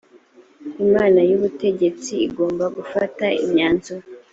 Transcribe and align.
inama 0.83 1.19
y 1.29 1.31
‘ubutegetsi 1.37 2.11
igomba 2.27 2.65
gufata 2.77 3.25
imyanzuro. 3.43 4.05